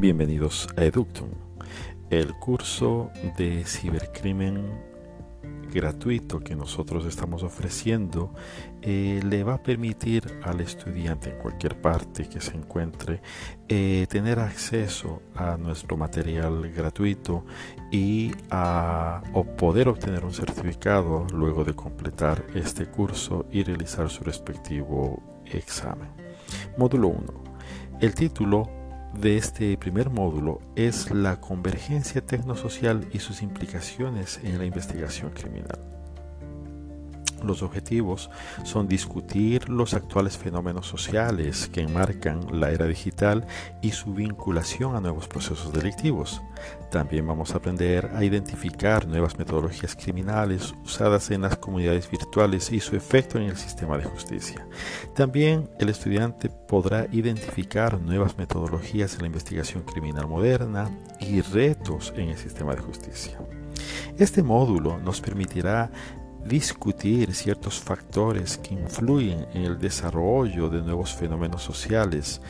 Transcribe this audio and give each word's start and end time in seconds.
Bienvenidos 0.00 0.66
a 0.78 0.84
Eductum, 0.84 1.28
el 2.08 2.32
curso 2.36 3.10
de 3.36 3.64
cibercrimen 3.66 4.64
gratuito 5.70 6.40
que 6.40 6.56
nosotros 6.56 7.04
estamos 7.04 7.42
ofreciendo 7.42 8.32
eh, 8.80 9.20
le 9.22 9.44
va 9.44 9.56
a 9.56 9.62
permitir 9.62 10.40
al 10.42 10.62
estudiante 10.62 11.28
en 11.28 11.36
cualquier 11.36 11.78
parte 11.82 12.30
que 12.30 12.40
se 12.40 12.56
encuentre 12.56 13.20
eh, 13.68 14.06
tener 14.08 14.38
acceso 14.38 15.20
a 15.34 15.58
nuestro 15.58 15.98
material 15.98 16.72
gratuito 16.72 17.44
y 17.92 18.32
a 18.48 19.22
o 19.34 19.44
poder 19.44 19.88
obtener 19.88 20.24
un 20.24 20.32
certificado 20.32 21.26
luego 21.30 21.62
de 21.62 21.74
completar 21.74 22.46
este 22.54 22.86
curso 22.86 23.44
y 23.52 23.64
realizar 23.64 24.08
su 24.08 24.24
respectivo 24.24 25.22
examen. 25.44 26.08
Módulo 26.78 27.08
1. 27.08 27.50
El 28.00 28.14
título 28.14 28.79
de 29.14 29.36
este 29.36 29.76
primer 29.76 30.10
módulo 30.10 30.60
es 30.76 31.10
la 31.10 31.40
convergencia 31.40 32.24
tecnosocial 32.24 33.08
y 33.12 33.18
sus 33.18 33.42
implicaciones 33.42 34.40
en 34.42 34.58
la 34.58 34.64
investigación 34.64 35.30
criminal. 35.30 35.99
Los 37.42 37.62
objetivos 37.62 38.30
son 38.64 38.88
discutir 38.88 39.68
los 39.68 39.94
actuales 39.94 40.36
fenómenos 40.36 40.86
sociales 40.86 41.68
que 41.72 41.80
enmarcan 41.80 42.60
la 42.60 42.70
era 42.70 42.86
digital 42.86 43.46
y 43.80 43.92
su 43.92 44.14
vinculación 44.14 44.96
a 44.96 45.00
nuevos 45.00 45.28
procesos 45.28 45.72
delictivos. 45.72 46.42
También 46.90 47.26
vamos 47.26 47.54
a 47.54 47.58
aprender 47.58 48.10
a 48.14 48.24
identificar 48.24 49.06
nuevas 49.06 49.38
metodologías 49.38 49.96
criminales 49.96 50.74
usadas 50.84 51.30
en 51.30 51.42
las 51.42 51.56
comunidades 51.56 52.10
virtuales 52.10 52.72
y 52.72 52.80
su 52.80 52.96
efecto 52.96 53.38
en 53.38 53.44
el 53.44 53.56
sistema 53.56 53.96
de 53.96 54.04
justicia. 54.04 54.66
También 55.14 55.70
el 55.78 55.88
estudiante 55.88 56.48
podrá 56.48 57.06
identificar 57.12 58.00
nuevas 58.00 58.36
metodologías 58.36 59.14
en 59.14 59.20
la 59.20 59.26
investigación 59.26 59.82
criminal 59.82 60.26
moderna 60.26 60.90
y 61.20 61.40
retos 61.40 62.12
en 62.16 62.30
el 62.30 62.36
sistema 62.36 62.74
de 62.74 62.82
justicia. 62.82 63.38
Este 64.18 64.42
módulo 64.42 64.98
nos 64.98 65.20
permitirá 65.20 65.90
discutir 66.44 67.34
ciertos 67.34 67.80
factores 67.80 68.58
que 68.58 68.74
influyen 68.74 69.46
en 69.54 69.62
el 69.62 69.78
desarrollo 69.78 70.68
de 70.68 70.82
nuevos 70.82 71.14
fenómenos 71.14 71.62
sociales, 71.62 72.40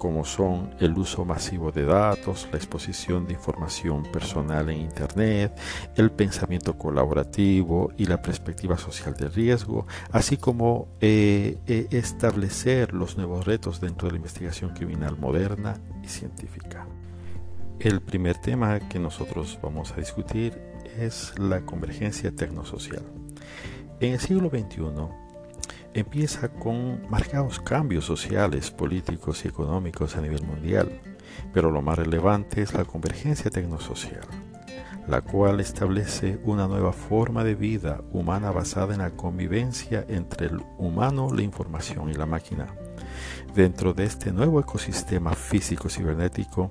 como 0.00 0.24
son 0.24 0.74
el 0.80 0.96
uso 0.96 1.26
masivo 1.26 1.72
de 1.72 1.84
datos, 1.84 2.48
la 2.50 2.56
exposición 2.56 3.26
de 3.26 3.34
información 3.34 4.02
personal 4.04 4.70
en 4.70 4.80
Internet, 4.80 5.52
el 5.94 6.10
pensamiento 6.10 6.78
colaborativo 6.78 7.92
y 7.98 8.06
la 8.06 8.22
perspectiva 8.22 8.78
social 8.78 9.14
de 9.14 9.28
riesgo, 9.28 9.86
así 10.10 10.38
como 10.38 10.88
eh, 11.02 11.58
eh, 11.66 11.86
establecer 11.90 12.94
los 12.94 13.18
nuevos 13.18 13.44
retos 13.44 13.78
dentro 13.82 14.08
de 14.08 14.12
la 14.12 14.16
investigación 14.16 14.70
criminal 14.70 15.18
moderna 15.18 15.76
y 16.02 16.08
científica. 16.08 16.86
El 17.78 18.00
primer 18.00 18.38
tema 18.38 18.78
que 18.88 18.98
nosotros 18.98 19.58
vamos 19.62 19.92
a 19.92 19.96
discutir 19.96 20.58
es 20.98 21.38
la 21.38 21.60
convergencia 21.66 22.34
tecnosocial. 22.34 23.02
En 24.00 24.12
el 24.12 24.20
siglo 24.20 24.48
XXI 24.48 25.20
empieza 25.94 26.48
con 26.48 27.08
marcados 27.10 27.60
cambios 27.60 28.04
sociales, 28.04 28.70
políticos 28.70 29.44
y 29.44 29.48
económicos 29.48 30.16
a 30.16 30.20
nivel 30.20 30.42
mundial, 30.44 31.00
pero 31.52 31.70
lo 31.70 31.82
más 31.82 31.98
relevante 31.98 32.62
es 32.62 32.74
la 32.74 32.84
convergencia 32.84 33.50
tecnosocial, 33.50 34.26
la 35.08 35.20
cual 35.20 35.60
establece 35.60 36.38
una 36.44 36.66
nueva 36.66 36.92
forma 36.92 37.44
de 37.44 37.54
vida 37.54 38.02
humana 38.12 38.50
basada 38.50 38.94
en 38.94 39.00
la 39.00 39.10
convivencia 39.10 40.04
entre 40.08 40.46
el 40.46 40.62
humano, 40.78 41.30
la 41.32 41.42
información 41.42 42.10
y 42.10 42.14
la 42.14 42.26
máquina 42.26 42.68
dentro 43.54 43.92
de 43.92 44.04
este 44.04 44.32
nuevo 44.32 44.60
ecosistema 44.60 45.34
físico 45.34 45.88
cibernético, 45.88 46.70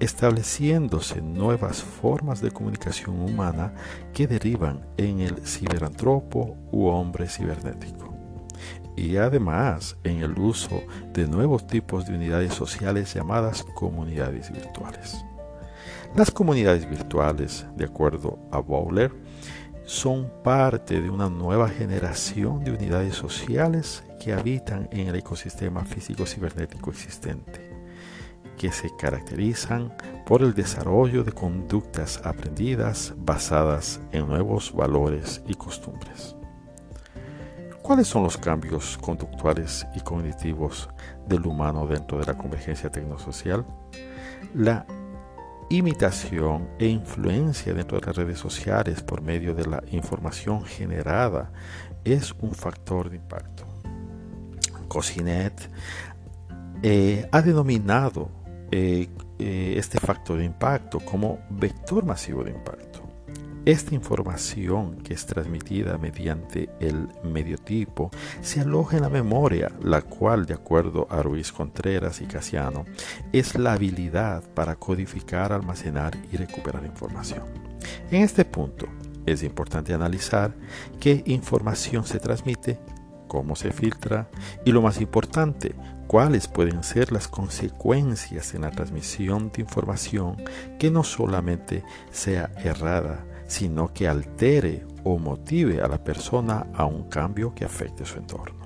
estableciéndose 0.00 1.22
nuevas 1.22 1.82
formas 1.82 2.40
de 2.40 2.50
comunicación 2.50 3.20
humana 3.20 3.72
que 4.12 4.26
derivan 4.26 4.86
en 4.96 5.20
el 5.20 5.46
ciberantropo 5.46 6.56
u 6.70 6.86
hombre 6.86 7.28
cibernético. 7.28 8.14
Y 8.96 9.16
además 9.16 9.96
en 10.02 10.22
el 10.22 10.38
uso 10.38 10.82
de 11.12 11.28
nuevos 11.28 11.66
tipos 11.66 12.06
de 12.06 12.14
unidades 12.14 12.52
sociales 12.54 13.14
llamadas 13.14 13.64
comunidades 13.74 14.52
virtuales. 14.52 15.24
Las 16.16 16.30
comunidades 16.30 16.88
virtuales, 16.88 17.66
de 17.76 17.84
acuerdo 17.84 18.38
a 18.50 18.58
Bowler, 18.58 19.12
son 19.84 20.30
parte 20.42 21.00
de 21.00 21.10
una 21.10 21.28
nueva 21.28 21.68
generación 21.68 22.64
de 22.64 22.72
unidades 22.72 23.14
sociales 23.14 24.02
que 24.18 24.32
habitan 24.32 24.88
en 24.92 25.08
el 25.08 25.16
ecosistema 25.16 25.84
físico 25.84 26.26
cibernético 26.26 26.90
existente, 26.90 27.70
que 28.56 28.72
se 28.72 28.90
caracterizan 28.96 29.94
por 30.26 30.42
el 30.42 30.54
desarrollo 30.54 31.24
de 31.24 31.32
conductas 31.32 32.20
aprendidas 32.24 33.14
basadas 33.16 34.00
en 34.12 34.26
nuevos 34.26 34.74
valores 34.74 35.42
y 35.46 35.54
costumbres. 35.54 36.34
¿Cuáles 37.82 38.08
son 38.08 38.24
los 38.24 38.36
cambios 38.36 38.98
conductuales 38.98 39.86
y 39.96 40.00
cognitivos 40.00 40.90
del 41.26 41.46
humano 41.46 41.86
dentro 41.86 42.18
de 42.18 42.26
la 42.26 42.36
convergencia 42.36 42.90
tecnosocial? 42.90 43.64
La 44.54 44.84
imitación 45.70 46.68
e 46.78 46.86
influencia 46.86 47.72
dentro 47.72 47.98
de 47.98 48.06
las 48.06 48.16
redes 48.16 48.38
sociales 48.38 49.02
por 49.02 49.22
medio 49.22 49.54
de 49.54 49.66
la 49.66 49.82
información 49.90 50.64
generada 50.64 51.50
es 52.04 52.34
un 52.40 52.52
factor 52.52 53.08
de 53.08 53.16
impacto. 53.16 53.77
Cocinet 54.88 55.70
eh, 56.82 57.28
ha 57.30 57.42
denominado 57.42 58.30
eh, 58.70 59.08
eh, 59.38 59.74
este 59.76 59.98
factor 59.98 60.38
de 60.38 60.44
impacto 60.44 61.00
como 61.00 61.40
vector 61.50 62.04
masivo 62.04 62.42
de 62.44 62.50
impacto. 62.50 62.88
Esta 63.64 63.94
información 63.94 64.96
que 65.02 65.12
es 65.12 65.26
transmitida 65.26 65.98
mediante 65.98 66.70
el 66.80 67.08
mediotipo 67.22 68.10
se 68.40 68.60
aloja 68.60 68.96
en 68.96 69.02
la 69.02 69.10
memoria, 69.10 69.70
la 69.82 70.00
cual, 70.00 70.46
de 70.46 70.54
acuerdo 70.54 71.06
a 71.10 71.22
Ruiz 71.22 71.52
Contreras 71.52 72.22
y 72.22 72.26
Casiano, 72.26 72.86
es 73.30 73.58
la 73.58 73.74
habilidad 73.74 74.42
para 74.54 74.76
codificar, 74.76 75.52
almacenar 75.52 76.16
y 76.32 76.38
recuperar 76.38 76.86
información. 76.86 77.42
En 78.10 78.22
este 78.22 78.46
punto, 78.46 78.86
es 79.26 79.42
importante 79.42 79.92
analizar 79.92 80.54
qué 80.98 81.22
información 81.26 82.06
se 82.06 82.18
transmite, 82.18 82.78
cómo 83.28 83.54
se 83.54 83.70
filtra 83.70 84.28
y 84.64 84.72
lo 84.72 84.82
más 84.82 85.00
importante, 85.00 85.74
cuáles 86.08 86.48
pueden 86.48 86.82
ser 86.82 87.12
las 87.12 87.28
consecuencias 87.28 88.54
en 88.54 88.62
la 88.62 88.70
transmisión 88.70 89.52
de 89.52 89.62
información 89.62 90.36
que 90.78 90.90
no 90.90 91.04
solamente 91.04 91.84
sea 92.10 92.50
errada, 92.56 93.24
sino 93.46 93.92
que 93.92 94.08
altere 94.08 94.86
o 95.04 95.18
motive 95.18 95.82
a 95.82 95.88
la 95.88 96.02
persona 96.02 96.66
a 96.74 96.84
un 96.86 97.04
cambio 97.08 97.54
que 97.54 97.64
afecte 97.64 98.04
su 98.04 98.18
entorno. 98.18 98.58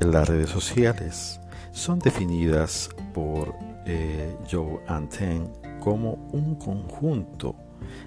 Las 0.00 0.28
redes 0.28 0.50
sociales 0.50 1.40
son 1.72 1.98
definidas 1.98 2.90
por 3.14 3.54
eh, 3.86 4.36
Joe 4.50 4.80
Anten 4.88 5.50
como 5.80 6.14
un 6.32 6.56
conjunto 6.56 7.54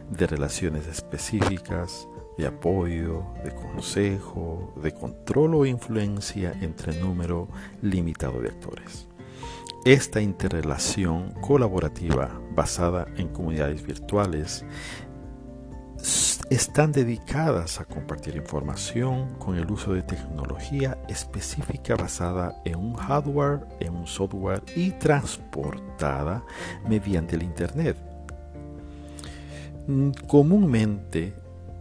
de 0.10 0.28
relaciones 0.28 0.88
específicas, 0.88 2.08
de 2.38 2.48
apoyo, 2.48 3.26
de 3.44 3.54
consejo, 3.54 4.74
de 4.82 4.94
control 4.94 5.56
o 5.56 5.66
influencia 5.66 6.54
entre 6.62 7.00
número 7.00 7.48
limitado 7.82 8.42
de 8.42 8.50
actores. 8.50 9.08
Esta 9.86 10.22
interrelación 10.22 11.32
colaborativa 11.42 12.40
basada 12.54 13.08
en 13.18 13.30
comunidades 13.30 13.86
virtuales 13.86 14.66
están 16.50 16.92
dedicadas 16.92 17.80
a 17.80 17.86
compartir 17.86 18.36
información 18.36 19.36
con 19.36 19.56
el 19.56 19.70
uso 19.70 19.94
de 19.94 20.02
tecnología 20.02 20.98
específica 21.08 21.96
basada 21.96 22.56
en 22.66 22.76
un 22.76 22.96
hardware, 22.96 23.62
en 23.80 23.96
un 23.96 24.08
software 24.08 24.64
y 24.75 24.92
transportada 24.92 26.44
mediante 26.88 27.36
el 27.36 27.44
Internet. 27.44 27.98
Mm, 29.88 30.12
comúnmente 30.28 31.34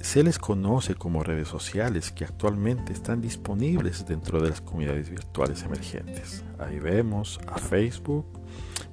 se 0.09 0.23
les 0.23 0.39
conoce 0.39 0.95
como 0.95 1.23
redes 1.23 1.49
sociales 1.49 2.13
que 2.13 2.25
actualmente 2.25 2.95
están 2.95 3.21
disponibles 3.21 4.07
dentro 4.07 4.41
de 4.41 4.49
las 4.49 4.63
comunidades 4.63 5.11
virtuales 5.11 5.63
emergentes. 5.65 6.43
Ahí 6.59 6.79
vemos 6.79 7.39
a 7.47 7.59
Facebook, 7.59 8.25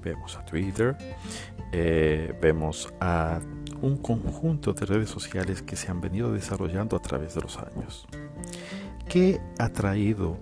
vemos 0.04 0.36
a 0.36 0.44
Twitter, 0.44 0.98
eh, 1.72 2.38
vemos 2.42 2.94
a 3.00 3.40
un 3.82 3.96
conjunto 3.96 4.74
de 4.74 4.86
redes 4.86 5.10
sociales 5.10 5.62
que 5.62 5.78
se 5.78 5.90
han 5.90 6.02
venido 6.02 6.34
desarrollando 6.34 6.98
a 6.98 7.02
través 7.02 7.34
de 7.36 7.42
los 7.44 7.58
años. 7.60 8.06
¿Qué 9.08 9.40
ha 9.58 9.70
traído 9.70 10.38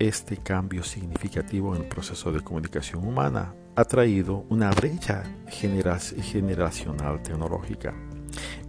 este 0.00 0.38
cambio 0.38 0.82
significativo 0.82 1.76
en 1.76 1.82
el 1.82 1.88
proceso 1.88 2.32
de 2.32 2.40
comunicación 2.40 3.06
humana? 3.06 3.54
Ha 3.76 3.84
traído 3.84 4.44
una 4.48 4.72
brecha 4.72 5.22
generacional 5.46 7.22
tecnológica. 7.22 7.94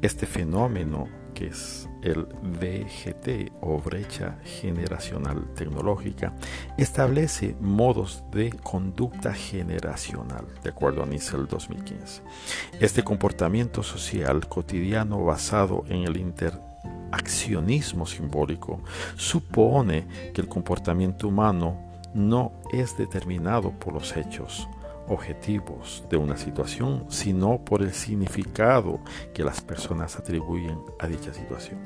Este 0.04 0.28
fenómeno 0.28 1.17
que 1.38 1.48
es 1.48 1.88
el 2.02 2.24
VGT 2.26 3.52
o 3.62 3.78
brecha 3.78 4.40
generacional 4.44 5.46
tecnológica, 5.54 6.34
establece 6.80 7.56
modos 7.62 8.24
de 8.32 8.50
conducta 8.50 9.36
generacional, 9.36 10.48
de 10.64 10.72
acuerdo 10.72 11.04
a 11.04 11.06
NICEL 11.06 11.46
2015. 11.48 12.24
Este 12.80 13.04
comportamiento 13.04 13.84
social 13.84 14.48
cotidiano 14.48 15.24
basado 15.24 15.86
en 15.90 16.06
el 16.06 16.18
interaccionismo 16.18 18.08
simbólico 18.08 18.82
supone 19.16 20.08
que 20.34 20.42
el 20.42 20.48
comportamiento 20.48 21.28
humano 21.28 21.78
no 22.16 22.52
es 22.74 22.98
determinado 22.98 23.70
por 23.74 23.94
los 23.94 24.18
hechos 24.18 24.68
objetivos 25.08 26.04
de 26.10 26.18
una 26.18 26.38
situación, 26.38 27.06
sino 27.10 27.64
por 27.64 27.82
el 27.82 27.94
significado 27.94 29.00
que 29.34 29.44
las 29.44 29.62
personas 29.62 30.18
atribuyen 30.18 30.80
a 31.00 31.08
dicha 31.08 31.34
situación. 31.34 31.80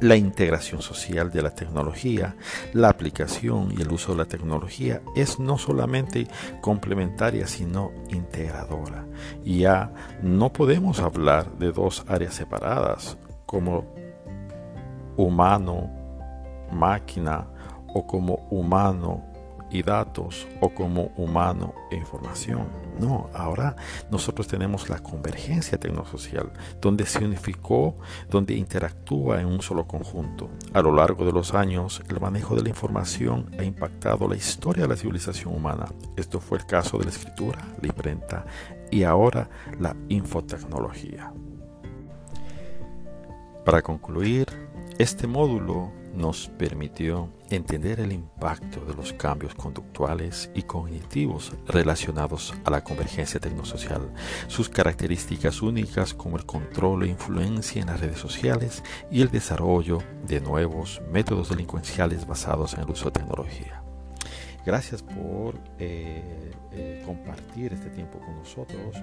La 0.00 0.16
integración 0.16 0.80
social 0.80 1.30
de 1.30 1.42
la 1.42 1.50
tecnología, 1.50 2.34
la 2.72 2.88
aplicación 2.88 3.70
y 3.76 3.82
el 3.82 3.92
uso 3.92 4.12
de 4.12 4.18
la 4.18 4.24
tecnología 4.24 5.02
es 5.14 5.38
no 5.38 5.58
solamente 5.58 6.26
complementaria, 6.62 7.46
sino 7.46 7.92
integradora. 8.08 9.04
Ya 9.44 9.92
no 10.22 10.54
podemos 10.54 11.00
hablar 11.00 11.52
de 11.58 11.70
dos 11.70 12.06
áreas 12.08 12.32
separadas 12.32 13.18
como 13.44 13.84
humano, 15.18 15.90
máquina 16.72 17.46
o 17.92 18.06
como 18.06 18.46
humano, 18.50 19.29
y 19.70 19.82
datos 19.82 20.46
o 20.60 20.70
como 20.70 21.12
humano 21.16 21.74
e 21.90 21.96
información. 21.96 22.66
No, 22.98 23.30
ahora 23.34 23.76
nosotros 24.10 24.46
tenemos 24.46 24.88
la 24.88 24.98
convergencia 24.98 25.78
tecnosocial, 25.78 26.52
donde 26.80 27.06
se 27.06 27.24
unificó, 27.24 27.96
donde 28.28 28.54
interactúa 28.54 29.40
en 29.40 29.46
un 29.46 29.62
solo 29.62 29.86
conjunto. 29.86 30.50
A 30.74 30.82
lo 30.82 30.94
largo 30.94 31.24
de 31.24 31.32
los 31.32 31.54
años, 31.54 32.02
el 32.08 32.20
manejo 32.20 32.54
de 32.54 32.62
la 32.62 32.68
información 32.68 33.50
ha 33.58 33.64
impactado 33.64 34.28
la 34.28 34.36
historia 34.36 34.82
de 34.82 34.88
la 34.88 34.96
civilización 34.96 35.54
humana. 35.54 35.86
Esto 36.16 36.40
fue 36.40 36.58
el 36.58 36.66
caso 36.66 36.98
de 36.98 37.04
la 37.04 37.10
escritura, 37.10 37.60
la 37.80 37.88
imprenta 37.88 38.44
y 38.90 39.04
ahora 39.04 39.48
la 39.78 39.96
infotecnología. 40.08 41.32
Para 43.64 43.82
concluir, 43.82 44.46
este 44.98 45.26
módulo 45.26 45.92
nos 46.14 46.48
permitió 46.58 47.32
entender 47.50 48.00
el 48.00 48.12
impacto 48.12 48.84
de 48.84 48.94
los 48.94 49.12
cambios 49.12 49.54
conductuales 49.54 50.50
y 50.54 50.62
cognitivos 50.62 51.52
relacionados 51.66 52.54
a 52.64 52.70
la 52.70 52.84
convergencia 52.84 53.40
tecnosocial, 53.40 54.12
sus 54.46 54.68
características 54.68 55.62
únicas 55.62 56.14
como 56.14 56.36
el 56.36 56.46
control 56.46 57.04
e 57.04 57.08
influencia 57.08 57.80
en 57.80 57.88
las 57.88 58.00
redes 58.00 58.18
sociales 58.18 58.82
y 59.10 59.22
el 59.22 59.30
desarrollo 59.30 59.98
de 60.26 60.40
nuevos 60.40 61.02
métodos 61.10 61.50
delincuenciales 61.50 62.26
basados 62.26 62.74
en 62.74 62.80
el 62.80 62.90
uso 62.90 63.06
de 63.06 63.12
tecnología. 63.12 63.82
Gracias 64.64 65.02
por 65.02 65.54
eh, 65.78 66.52
eh, 66.72 67.02
compartir 67.04 67.72
este 67.72 67.90
tiempo 67.90 68.18
con 68.18 68.36
nosotros. 68.36 68.96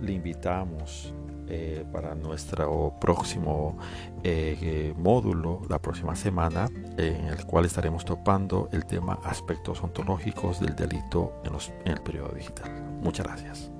Le 0.00 0.12
invitamos 0.12 1.14
eh, 1.48 1.84
para 1.92 2.14
nuestro 2.14 2.94
próximo 3.00 3.78
módulo 4.96 5.62
la 5.68 5.78
próxima 5.78 6.14
semana, 6.14 6.68
en 6.96 7.26
el 7.26 7.44
cual 7.46 7.64
estaremos 7.64 8.04
topando 8.04 8.68
el 8.72 8.84
tema 8.84 9.18
aspectos 9.24 9.82
ontológicos 9.82 10.60
del 10.60 10.76
delito 10.76 11.40
en 11.84 11.92
el 11.92 12.00
periodo 12.02 12.32
digital. 12.34 12.70
Muchas 13.02 13.26
gracias. 13.26 13.79